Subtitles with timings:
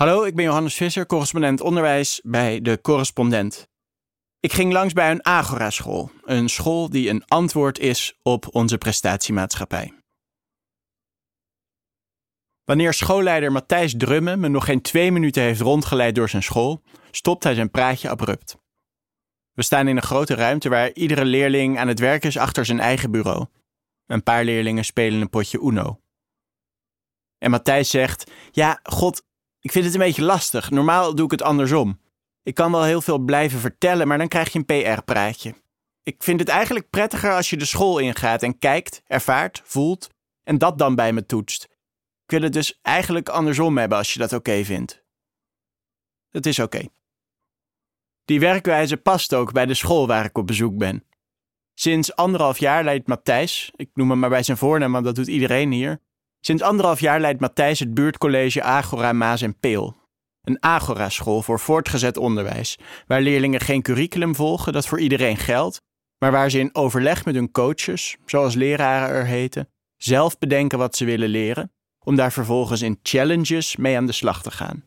[0.00, 3.68] Hallo, ik ben Johannes Visser, correspondent onderwijs bij De Correspondent.
[4.38, 9.92] Ik ging langs bij een Agora-school, een school die een antwoord is op onze prestatiemaatschappij.
[12.64, 17.44] Wanneer schoolleider Matthijs Drumme me nog geen twee minuten heeft rondgeleid door zijn school, stopt
[17.44, 18.56] hij zijn praatje abrupt.
[19.52, 22.80] We staan in een grote ruimte waar iedere leerling aan het werk is achter zijn
[22.80, 23.46] eigen bureau.
[24.06, 26.00] Een paar leerlingen spelen een potje Uno.
[27.38, 29.28] En Matthijs zegt: Ja, God,
[29.60, 30.70] ik vind het een beetje lastig.
[30.70, 32.00] Normaal doe ik het andersom.
[32.42, 35.54] Ik kan wel heel veel blijven vertellen, maar dan krijg je een PR-praatje.
[36.02, 40.08] Ik vind het eigenlijk prettiger als je de school ingaat en kijkt, ervaart, voelt
[40.42, 41.64] en dat dan bij me toetst.
[42.24, 45.04] Ik wil het dus eigenlijk andersom hebben als je dat oké vindt.
[46.28, 46.88] Het is oké.
[48.24, 51.04] Die werkwijze past ook bij de school waar ik op bezoek ben.
[51.74, 55.26] Sinds anderhalf jaar leidt Matthijs, ik noem hem maar bij zijn voornaam, want dat doet
[55.26, 56.00] iedereen hier.
[56.40, 59.96] Sinds anderhalf jaar leidt Matthijs het buurtcollege Agora Maas en Peel.
[60.42, 65.82] Een Agora-school voor voortgezet onderwijs, waar leerlingen geen curriculum volgen dat voor iedereen geldt,
[66.18, 70.96] maar waar ze in overleg met hun coaches, zoals leraren er heten, zelf bedenken wat
[70.96, 71.72] ze willen leren,
[72.04, 74.84] om daar vervolgens in challenges mee aan de slag te gaan.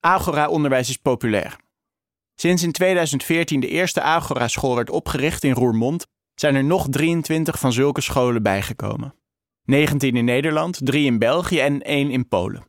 [0.00, 1.56] Agora-onderwijs is populair.
[2.34, 7.72] Sinds in 2014 de eerste Agora-school werd opgericht in Roermond, zijn er nog 23 van
[7.72, 9.14] zulke scholen bijgekomen.
[9.66, 12.66] 19 in Nederland, 3 in België en 1 in Polen.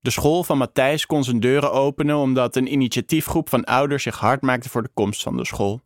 [0.00, 4.42] De school van Matthijs kon zijn deuren openen omdat een initiatiefgroep van ouders zich hard
[4.42, 5.80] maakte voor de komst van de school.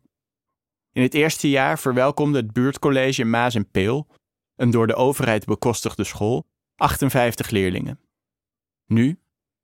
[0.91, 4.07] In het eerste jaar verwelkomde het buurtcollege Maas en Peel,
[4.55, 7.99] een door de overheid bekostigde school, 58 leerlingen.
[8.85, 9.19] Nu,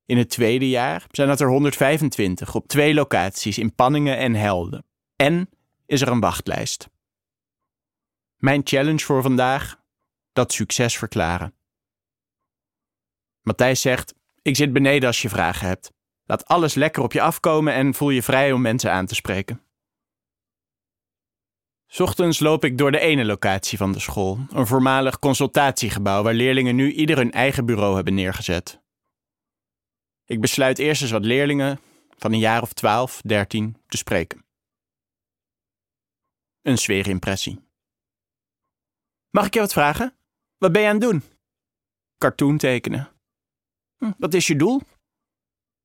[0.06, 4.86] in het tweede jaar, zijn dat er 125 op twee locaties in Panningen en Helden.
[5.16, 5.50] En
[5.86, 6.90] is er een wachtlijst.
[8.38, 9.79] Mijn challenge voor vandaag:
[10.34, 11.54] dat succes verklaren.
[13.42, 15.92] Matthijs zegt: Ik zit beneden als je vragen hebt.
[16.26, 19.62] Laat alles lekker op je afkomen en voel je vrij om mensen aan te spreken.
[21.98, 26.76] Ochtends loop ik door de ene locatie van de school, een voormalig consultatiegebouw waar leerlingen
[26.76, 28.82] nu ieder hun eigen bureau hebben neergezet.
[30.26, 31.80] Ik besluit eerst eens wat leerlingen
[32.18, 34.46] van een jaar of 12, 13 te spreken.
[36.62, 37.60] Een sfeerimpressie.
[39.30, 40.19] Mag ik je wat vragen?
[40.60, 41.24] Wat ben je aan het doen?
[42.18, 43.10] Cartoon tekenen.
[43.98, 44.82] Hm, wat is je doel?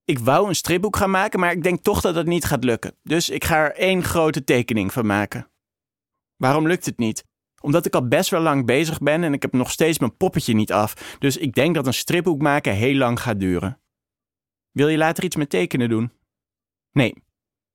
[0.04, 2.96] Ik wou een stripboek gaan maken, maar ik denk toch dat het niet gaat lukken.
[3.02, 5.50] Dus ik ga er één grote tekening van maken.
[6.36, 7.24] Waarom lukt het niet?
[7.60, 10.54] Omdat ik al best wel lang bezig ben en ik heb nog steeds mijn poppetje
[10.54, 11.16] niet af.
[11.18, 13.80] Dus ik denk dat een stripboek maken heel lang gaat duren.
[14.70, 16.12] Wil je later iets met tekenen doen?
[16.91, 17.14] Nee.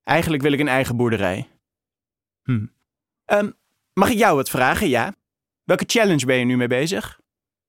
[0.03, 1.49] Eigenlijk wil ik een eigen boerderij.
[2.43, 2.65] Hm.
[3.25, 3.53] Um,
[3.93, 4.87] mag ik jou wat vragen?
[4.87, 5.15] Ja.
[5.69, 7.19] Welke challenge ben je nu mee bezig?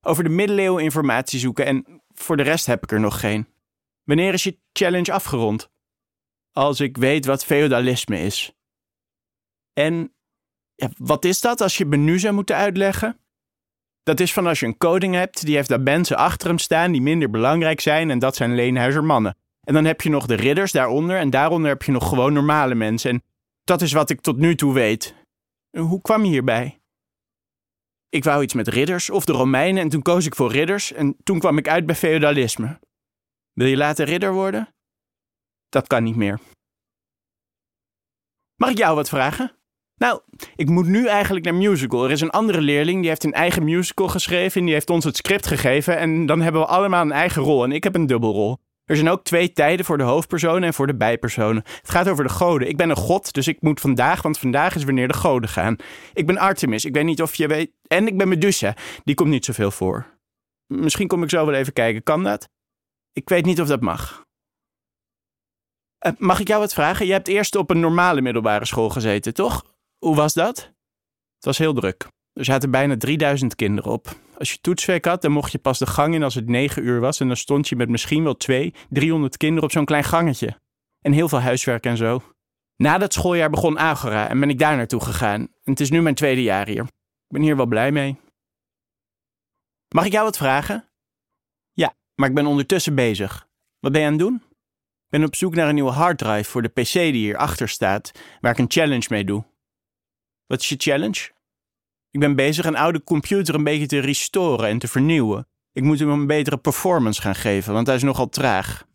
[0.00, 3.48] Over de middeleeuwen informatie zoeken en voor de rest heb ik er nog geen.
[4.04, 5.70] Wanneer is je challenge afgerond?
[6.52, 8.52] Als ik weet wat feudalisme is.
[9.72, 10.14] En
[10.96, 13.18] wat is dat als je het menu zou moeten uitleggen?
[14.02, 16.92] Dat is van als je een koning hebt, die heeft daar mensen achter hem staan
[16.92, 19.36] die minder belangrijk zijn en dat zijn leenhuizer mannen.
[19.60, 22.74] En dan heb je nog de ridders daaronder en daaronder heb je nog gewoon normale
[22.74, 23.10] mensen.
[23.10, 23.22] En
[23.64, 25.14] dat is wat ik tot nu toe weet.
[25.70, 26.79] Hoe kwam je hierbij?
[28.10, 31.16] Ik wou iets met ridders of de Romeinen en toen koos ik voor ridders en
[31.22, 32.78] toen kwam ik uit bij feudalisme.
[33.52, 34.74] Wil je later ridder worden?
[35.68, 36.38] Dat kan niet meer.
[38.56, 39.52] Mag ik jou wat vragen?
[39.96, 40.20] Nou,
[40.56, 42.04] ik moet nu eigenlijk naar musical.
[42.04, 45.04] Er is een andere leerling die heeft een eigen musical geschreven en die heeft ons
[45.04, 48.06] het script gegeven en dan hebben we allemaal een eigen rol en ik heb een
[48.06, 48.58] dubbelrol.
[48.84, 51.62] Er zijn ook twee tijden voor de hoofdpersonen en voor de bijpersonen.
[51.64, 52.68] Het gaat over de goden.
[52.68, 55.76] Ik ben een god, dus ik moet vandaag, want vandaag is wanneer de goden gaan.
[56.12, 57.70] Ik ben Artemis, ik weet niet of je weet.
[57.94, 60.18] En ik ben Medusa, die komt niet zoveel voor.
[60.66, 62.48] Misschien kom ik zo wel even kijken, kan dat?
[63.12, 64.24] Ik weet niet of dat mag.
[66.06, 67.06] Uh, mag ik jou wat vragen?
[67.06, 69.64] Je hebt eerst op een normale middelbare school gezeten, toch?
[69.98, 70.56] Hoe was dat?
[71.34, 72.06] Het was heel druk.
[72.32, 74.08] Er zaten bijna 3000 kinderen op.
[74.38, 77.00] Als je toetsweek had, dan mocht je pas de gang in als het 9 uur
[77.00, 77.20] was.
[77.20, 80.60] En dan stond je met misschien wel 2, 300 kinderen op zo'n klein gangetje.
[81.00, 82.22] En heel veel huiswerk en zo.
[82.76, 85.40] Na dat schooljaar begon Agora en ben ik daar naartoe gegaan.
[85.40, 86.86] En het is nu mijn tweede jaar hier.
[87.32, 88.20] Ben hier wel blij mee.
[89.94, 90.88] Mag ik jou wat vragen?
[91.72, 93.48] Ja, maar ik ben ondertussen bezig.
[93.78, 94.34] Wat ben je aan het doen?
[94.34, 98.10] Ik ben op zoek naar een nieuwe harddrive voor de PC die hierachter staat,
[98.40, 99.44] waar ik een challenge mee doe.
[100.46, 101.30] Wat is je challenge?
[102.10, 105.48] Ik ben bezig een oude computer een beetje te restoren en te vernieuwen.
[105.72, 108.88] Ik moet hem een betere performance gaan geven, want hij is nogal traag.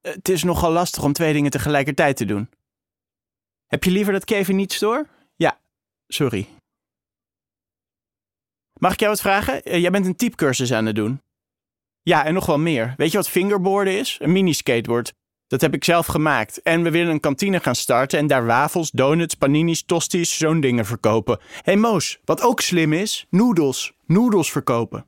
[0.00, 2.50] Het is nogal lastig om twee dingen tegelijkertijd te doen.
[3.66, 5.08] Heb je liever dat Kevin niet stoor?
[6.06, 6.48] Sorry.
[8.80, 9.62] Mag ik jou wat vragen?
[9.62, 11.20] Eh, jij bent een typecursus aan het doen.
[12.02, 12.94] Ja, en nog wel meer.
[12.96, 14.18] Weet je wat fingerboarden is?
[14.20, 15.12] Een mini-skateboard.
[15.46, 16.62] Dat heb ik zelf gemaakt.
[16.62, 20.84] En we willen een kantine gaan starten en daar wafels, donuts, paninis, tosties, zo'n dingen
[20.86, 21.38] verkopen.
[21.40, 23.92] Hé hey Moos, wat ook slim is, noedels.
[24.06, 25.06] Noedels verkopen.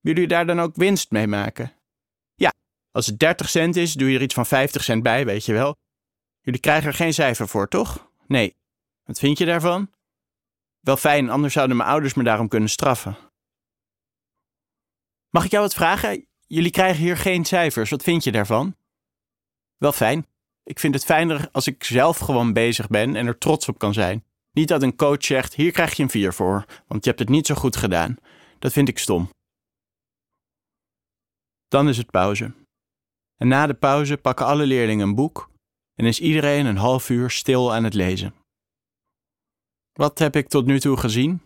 [0.00, 1.72] Willen jullie daar dan ook winst mee maken?
[2.34, 2.52] Ja,
[2.90, 5.52] als het 30 cent is, doe je er iets van 50 cent bij, weet je
[5.52, 5.74] wel.
[6.40, 8.10] Jullie krijgen er geen cijfer voor, toch?
[8.26, 8.54] Nee.
[9.04, 9.90] Wat vind je daarvan?
[10.84, 13.16] Wel fijn, anders zouden mijn ouders me daarom kunnen straffen.
[15.30, 16.26] Mag ik jou wat vragen?
[16.46, 17.90] Jullie krijgen hier geen cijfers.
[17.90, 18.76] Wat vind je daarvan?
[19.76, 20.26] Wel fijn.
[20.62, 23.92] Ik vind het fijner als ik zelf gewoon bezig ben en er trots op kan
[23.92, 24.24] zijn.
[24.50, 27.28] Niet dat een coach zegt: hier krijg je een 4 voor, want je hebt het
[27.28, 28.16] niet zo goed gedaan.
[28.58, 29.30] Dat vind ik stom.
[31.68, 32.54] Dan is het pauze.
[33.36, 35.50] En na de pauze pakken alle leerlingen een boek
[35.94, 38.34] en is iedereen een half uur stil aan het lezen.
[39.94, 41.42] Wat heb ik tot nu toe gezien?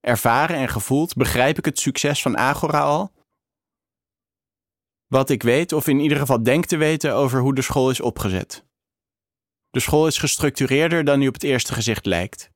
[0.00, 1.14] Ervaren en gevoeld?
[1.14, 3.12] Begrijp ik het succes van Agora al?
[5.06, 8.00] Wat ik weet, of in ieder geval denk te weten over hoe de school is
[8.00, 8.64] opgezet.
[9.70, 12.50] De school is gestructureerder dan die op het eerste gezicht lijkt.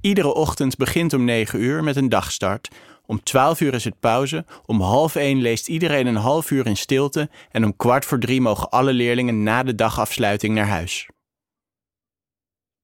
[0.00, 2.68] Iedere ochtend begint om 9 uur met een dagstart.
[3.06, 4.44] Om 12 uur is het pauze.
[4.66, 7.30] Om half 1 leest iedereen een half uur in stilte.
[7.50, 11.08] En om kwart voor drie mogen alle leerlingen na de dagafsluiting naar huis.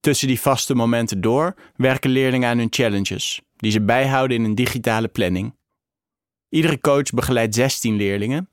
[0.09, 4.55] Tussen die vaste momenten door werken leerlingen aan hun challenges, die ze bijhouden in een
[4.55, 5.55] digitale planning.
[6.49, 8.51] Iedere coach begeleidt 16 leerlingen.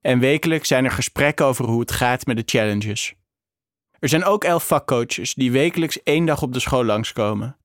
[0.00, 3.14] En wekelijks zijn er gesprekken over hoe het gaat met de challenges.
[3.98, 7.56] Er zijn ook elf vakcoaches die wekelijks één dag op de school langskomen.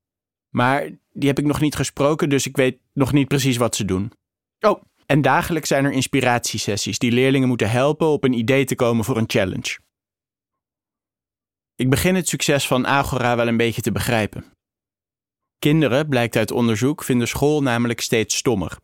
[0.50, 3.86] Maar die heb ik nog niet gesproken, dus ik weet nog niet precies wat ze
[3.86, 4.12] doen.
[4.60, 9.06] Oh, en dagelijks zijn er inspiratiesessies die leerlingen moeten helpen op een idee te komen
[9.06, 9.78] voor een challenge.
[11.76, 14.46] Ik begin het succes van Agora wel een beetje te begrijpen.
[15.60, 18.78] Kinderen, blijkt uit onderzoek, vinden school namelijk steeds stommer.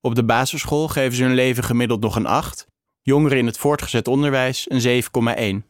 [0.00, 2.66] Op de basisschool geven ze hun leven gemiddeld nog een 8,
[3.00, 5.68] jongeren in het voortgezet onderwijs een 7,1.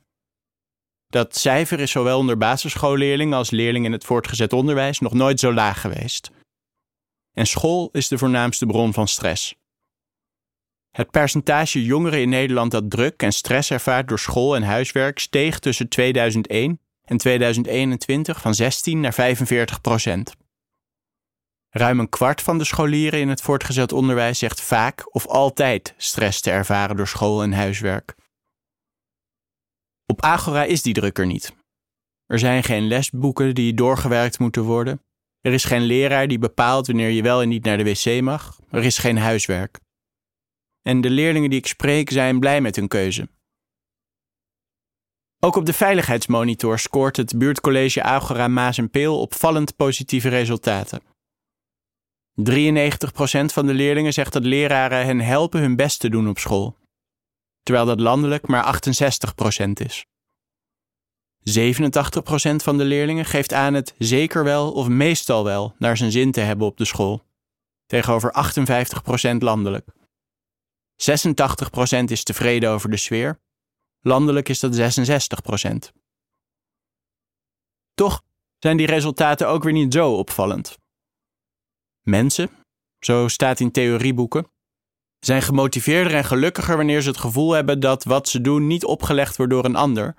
[1.06, 5.52] Dat cijfer is zowel onder basisschoolleerlingen als leerlingen in het voortgezet onderwijs nog nooit zo
[5.52, 6.30] laag geweest.
[7.32, 9.54] En school is de voornaamste bron van stress.
[10.90, 15.58] Het percentage jongeren in Nederland dat druk en stress ervaart door school en huiswerk steeg
[15.58, 20.36] tussen 2001 en 2021 van 16 naar 45 procent.
[21.70, 26.40] Ruim een kwart van de scholieren in het voortgezet onderwijs zegt vaak of altijd stress
[26.40, 28.14] te ervaren door school en huiswerk.
[30.06, 31.54] Op Agora is die druk er niet.
[32.26, 35.02] Er zijn geen lesboeken die doorgewerkt moeten worden.
[35.40, 38.60] Er is geen leraar die bepaalt wanneer je wel en niet naar de wc mag.
[38.70, 39.78] Er is geen huiswerk.
[40.82, 43.28] En de leerlingen die ik spreek zijn blij met hun keuze.
[45.42, 51.02] Ook op de veiligheidsmonitor scoort het buurtcollege Agora Maas en Peel opvallend positieve resultaten.
[52.40, 52.42] 93%
[53.44, 56.76] van de leerlingen zegt dat leraren hen helpen hun best te doen op school,
[57.62, 58.80] terwijl dat landelijk maar
[59.66, 60.04] 68% is.
[61.40, 66.32] 87% van de leerlingen geeft aan het zeker wel of meestal wel naar zijn zin
[66.32, 67.22] te hebben op de school,
[67.86, 68.34] tegenover
[69.34, 69.86] 58% landelijk.
[71.00, 73.40] 86% is tevreden over de sfeer,
[74.00, 75.92] landelijk is dat 66%.
[77.94, 78.22] Toch
[78.58, 80.78] zijn die resultaten ook weer niet zo opvallend.
[82.00, 82.50] Mensen,
[82.98, 84.50] zo staat in theorieboeken,
[85.18, 89.36] zijn gemotiveerder en gelukkiger wanneer ze het gevoel hebben dat wat ze doen niet opgelegd
[89.36, 90.14] wordt door een ander,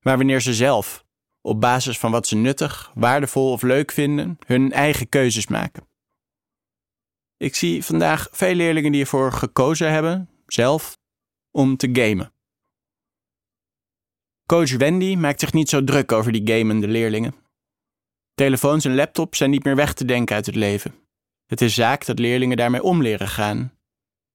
[0.00, 1.04] maar wanneer ze zelf,
[1.40, 5.85] op basis van wat ze nuttig, waardevol of leuk vinden, hun eigen keuzes maken.
[7.36, 10.98] Ik zie vandaag veel leerlingen die ervoor gekozen hebben, zelf,
[11.50, 12.32] om te gamen.
[14.46, 17.34] Coach Wendy maakt zich niet zo druk over die gamende leerlingen.
[18.34, 20.94] Telefoons en laptops zijn niet meer weg te denken uit het leven.
[21.46, 23.72] Het is zaak dat leerlingen daarmee om leren gaan.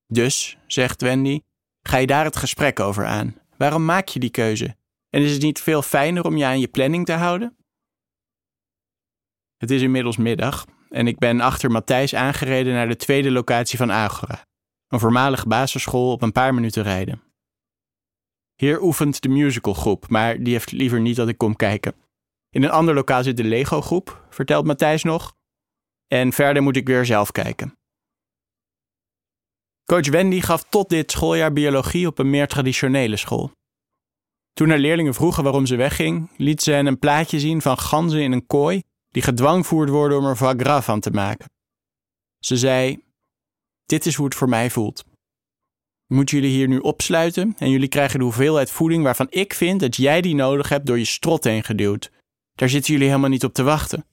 [0.08, 1.42] Dus, zegt Wendy,
[1.82, 3.36] ga je daar het gesprek over aan.
[3.58, 4.76] Waarom maak je die keuze?
[5.10, 7.56] En is het niet veel fijner om je aan je planning te houden?
[9.58, 13.92] Het is inmiddels middag en ik ben achter Matthijs aangereden naar de tweede locatie van
[13.92, 14.46] Agora,
[14.88, 17.22] een voormalige basisschool op een paar minuten rijden.
[18.56, 21.94] Hier oefent de musicalgroep, maar die heeft liever niet dat ik kom kijken.
[22.50, 25.34] In een ander lokaal zit de Lego-groep, vertelt Matthijs nog.
[26.08, 27.76] En verder moet ik weer zelf kijken.
[29.84, 33.52] Coach Wendy gaf tot dit schooljaar biologie op een meer traditionele school.
[34.54, 38.22] Toen haar leerlingen vroegen waarom ze wegging, liet ze hen een plaatje zien van ganzen
[38.22, 41.50] in een kooi die gedwangvoerd worden om er foie gras van te maken.
[42.40, 43.04] Ze zei:
[43.86, 45.00] Dit is hoe het voor mij voelt.
[46.08, 49.80] Ik moet jullie hier nu opsluiten en jullie krijgen de hoeveelheid voeding waarvan ik vind
[49.80, 52.12] dat jij die nodig hebt door je strot heen geduwd.
[52.54, 54.06] Daar zitten jullie helemaal niet op te wachten.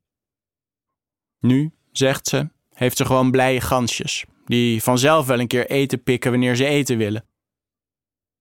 [1.41, 6.31] Nu, zegt ze, heeft ze gewoon blije gansjes, die vanzelf wel een keer eten pikken
[6.31, 7.25] wanneer ze eten willen.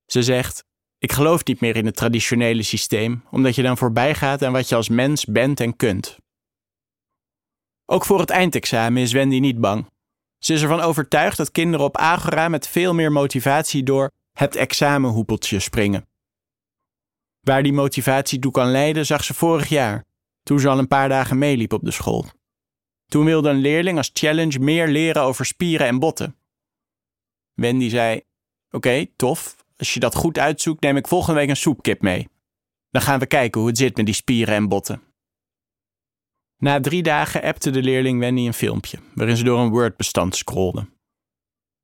[0.05, 0.63] Ze zegt:
[0.97, 4.69] Ik geloof niet meer in het traditionele systeem, omdat je dan voorbij gaat aan wat
[4.69, 6.17] je als mens bent en kunt.
[7.89, 9.89] Ook voor het eindexamen is Wendy niet bang.
[10.37, 15.59] Ze is ervan overtuigd dat kinderen op Agora met veel meer motivatie door het examenhoepeltje
[15.59, 16.07] springen.
[17.39, 20.05] Waar die motivatie toe kan leiden, zag ze vorig jaar,
[20.43, 22.25] toen ze al een paar dagen meeliep op de school.
[23.05, 26.35] Toen wilde een leerling als challenge meer leren over spieren en botten.
[27.53, 28.21] Wendy zei:
[28.71, 29.55] Oké, tof.
[29.77, 32.27] Als je dat goed uitzoekt, neem ik volgende week een soepkip mee.
[32.91, 35.06] Dan gaan we kijken hoe het zit met die spieren en botten.
[36.57, 40.87] Na drie dagen appte de leerling Wendy een filmpje, waarin ze door een Word-bestand scrolde.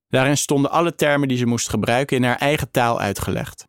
[0.07, 3.67] Daarin stonden alle termen die ze moest gebruiken in haar eigen taal uitgelegd.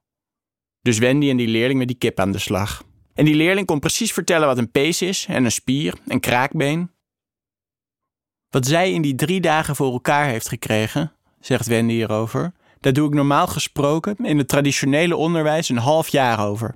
[0.80, 2.84] Dus Wendy en die leerling met die kip aan de slag.
[3.14, 6.90] En die leerling kon precies vertellen wat een pees is en een spier, een kraakbeen.
[8.48, 13.08] Wat zij in die drie dagen voor elkaar heeft gekregen, zegt Wendy hierover, daar doe
[13.08, 16.74] ik normaal gesproken in het traditionele onderwijs een half jaar over.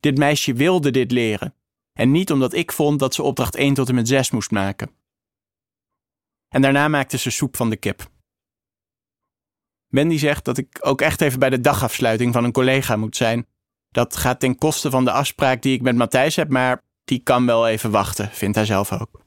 [0.00, 1.54] Dit meisje wilde dit leren.
[1.96, 4.90] En niet omdat ik vond dat ze opdracht 1 tot en met 6 moest maken.
[6.48, 8.10] En daarna maakte ze soep van de kip.
[9.86, 13.46] Wendy zegt dat ik ook echt even bij de dagafsluiting van een collega moet zijn.
[13.88, 17.46] Dat gaat ten koste van de afspraak die ik met Matthijs heb, maar die kan
[17.46, 19.24] wel even wachten, vindt hij zelf ook.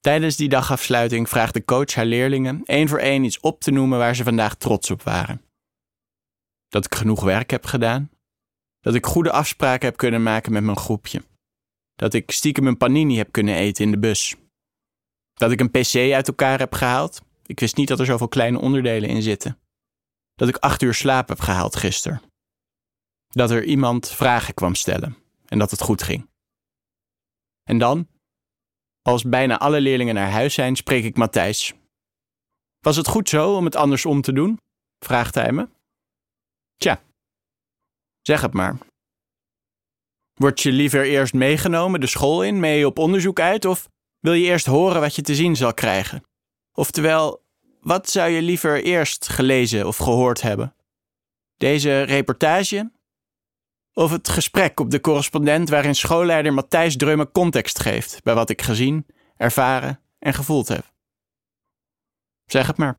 [0.00, 3.98] Tijdens die dagafsluiting vraagt de coach haar leerlingen één voor één iets op te noemen
[3.98, 5.42] waar ze vandaag trots op waren.
[6.68, 8.10] Dat ik genoeg werk heb gedaan.
[8.86, 11.22] Dat ik goede afspraken heb kunnen maken met mijn groepje.
[11.94, 14.36] Dat ik stiekem een panini heb kunnen eten in de bus.
[15.34, 17.22] Dat ik een pc uit elkaar heb gehaald.
[17.46, 19.58] Ik wist niet dat er zoveel kleine onderdelen in zitten.
[20.34, 22.22] Dat ik acht uur slaap heb gehaald gisteren.
[23.28, 25.16] Dat er iemand vragen kwam stellen
[25.46, 26.28] en dat het goed ging.
[27.62, 28.08] En dan,
[29.02, 31.74] als bijna alle leerlingen naar huis zijn, spreek ik Matthijs.
[32.80, 34.60] Was het goed zo om het andersom te doen?
[34.98, 35.68] vraagt hij me.
[36.76, 37.02] Tja,
[38.26, 38.78] zeg het maar.
[40.34, 43.88] Word je liever eerst meegenomen de school in, mee op onderzoek uit, of
[44.20, 46.22] wil je eerst horen wat je te zien zal krijgen?
[46.72, 47.44] Oftewel,
[47.80, 50.74] wat zou je liever eerst gelezen of gehoord hebben?
[51.56, 52.90] Deze reportage
[53.92, 58.62] of het gesprek op de correspondent waarin schoolleider Matthijs Dreume context geeft bij wat ik
[58.62, 59.06] gezien,
[59.36, 60.92] ervaren en gevoeld heb.
[62.44, 62.98] Zeg het maar.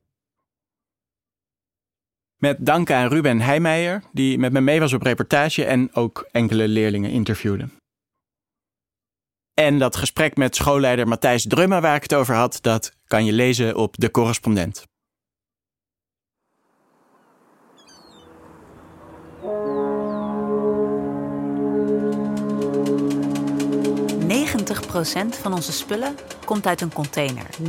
[2.38, 6.68] Met dank aan Ruben Heijmeijer, die met me mee was op reportage en ook enkele
[6.68, 7.68] leerlingen interviewde.
[9.54, 13.32] En dat gesprek met schoolleider Matthijs Drumme waar ik het over had, dat kan je
[13.32, 14.84] lezen op De Correspondent.
[24.74, 27.46] 90% van onze spullen komt uit een container.
[27.62, 27.68] 90%.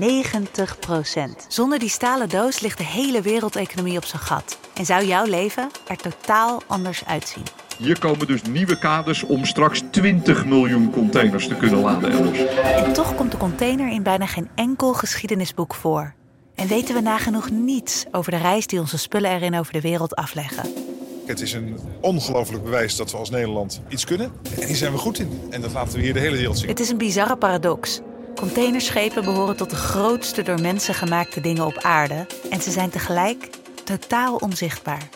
[1.48, 4.58] Zonder die stalen doos ligt de hele wereldeconomie op zijn gat.
[4.74, 7.44] En zou jouw leven er totaal anders uitzien.
[7.78, 12.46] Hier komen dus nieuwe kaders om straks 20 miljoen containers te kunnen laden elders.
[12.56, 16.14] En toch komt de container in bijna geen enkel geschiedenisboek voor.
[16.56, 20.16] En weten we nagenoeg niets over de reis die onze spullen erin over de wereld
[20.16, 20.89] afleggen.
[21.30, 24.32] Het is een ongelooflijk bewijs dat we als Nederland iets kunnen.
[24.60, 25.42] En hier zijn we goed in.
[25.50, 26.70] En dat laten we hier de hele wereld zien.
[26.70, 28.00] Het is een bizarre paradox.
[28.36, 32.28] Containerschepen behoren tot de grootste door mensen gemaakte dingen op aarde.
[32.50, 33.50] En ze zijn tegelijk
[33.84, 35.10] totaal onzichtbaar.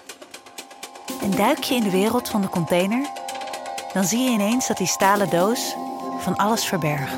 [1.22, 3.08] En duik je in de wereld van de container,
[3.94, 5.76] dan zie je ineens dat die stalen doos
[6.20, 7.18] van alles verbergt.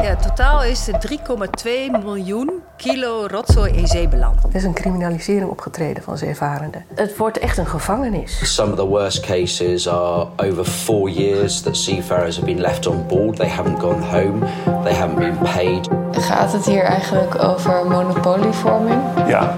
[0.00, 4.44] Ja, totaal is er 3,2 miljoen kilo rotzooi in zee beland.
[4.44, 6.84] Er is een criminalisering opgetreden van zeevarenden.
[6.94, 8.54] Het wordt echt een gevangenis.
[8.54, 13.06] Some of the worst cases are over four years that seafarers have been left on
[13.06, 13.36] board.
[13.36, 14.38] They haven't gone home.
[14.82, 15.88] They haven't been paid.
[16.10, 19.02] Gaat het hier eigenlijk over monopolievorming?
[19.26, 19.56] Ja.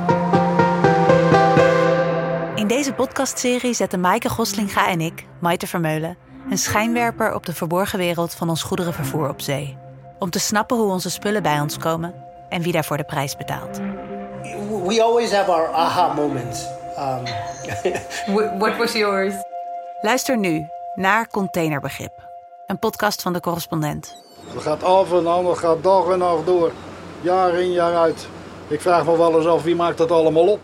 [2.55, 6.17] In deze podcastserie zetten Maaike Goslinga en ik, Maite Vermeulen,
[6.51, 9.84] een schijnwerper op de verborgen wereld van ons goederenvervoer op zee.
[10.25, 12.15] Om te snappen hoe onze spullen bij ons komen
[12.49, 13.81] en wie daarvoor de prijs betaalt.
[14.87, 16.67] We always have our aha moments.
[16.99, 17.25] Um,
[18.59, 19.35] What was yours?
[20.01, 22.13] Luister nu naar Containerbegrip,
[22.67, 24.17] een podcast van de correspondent.
[24.47, 26.73] Het gaat af en aan, het gaat dag en nacht door.
[27.21, 28.29] Jaar in, jaar uit.
[28.69, 30.61] Ik vraag me wel eens af, wie maakt dat allemaal op?